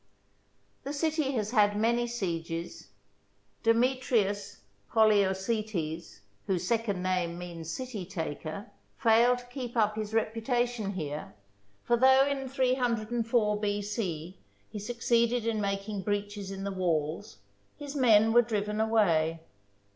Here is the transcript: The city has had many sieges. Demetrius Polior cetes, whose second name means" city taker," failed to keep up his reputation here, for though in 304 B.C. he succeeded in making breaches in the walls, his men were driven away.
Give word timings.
The 0.83 0.93
city 0.93 1.33
has 1.33 1.51
had 1.51 1.77
many 1.77 2.07
sieges. 2.07 2.87
Demetrius 3.61 4.61
Polior 4.91 5.35
cetes, 5.35 6.21
whose 6.47 6.65
second 6.65 7.03
name 7.03 7.37
means" 7.37 7.69
city 7.71 8.03
taker," 8.07 8.71
failed 8.97 9.37
to 9.37 9.45
keep 9.45 9.77
up 9.77 9.95
his 9.95 10.11
reputation 10.11 10.93
here, 10.93 11.35
for 11.83 11.97
though 11.97 12.25
in 12.25 12.49
304 12.49 13.57
B.C. 13.59 14.39
he 14.71 14.79
succeeded 14.79 15.45
in 15.45 15.61
making 15.61 16.01
breaches 16.01 16.49
in 16.49 16.63
the 16.63 16.71
walls, 16.73 17.37
his 17.77 17.95
men 17.95 18.33
were 18.33 18.41
driven 18.41 18.81
away. 18.81 19.39